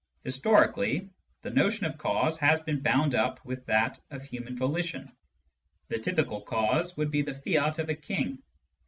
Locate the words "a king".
7.87-8.41